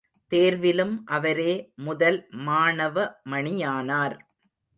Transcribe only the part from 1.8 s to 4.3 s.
முதல் மாணவமணியானார்.